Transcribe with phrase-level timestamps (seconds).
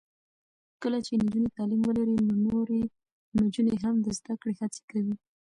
[0.81, 2.81] کله چې نجونې تعلیم ولري، نو نورې
[3.39, 5.15] نجونې هم د زده کړې هڅې کوي.